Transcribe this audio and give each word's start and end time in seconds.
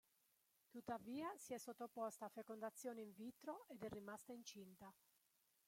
Tuttavia 0.71 1.31
si 1.37 1.53
è 1.53 1.59
sottoposta 1.59 2.25
a 2.25 2.29
fecondazione 2.29 3.01
in 3.01 3.13
vitro 3.13 3.67
ed 3.69 3.83
è 3.83 3.87
rimasta 3.89 4.33
incinta. 4.33 4.91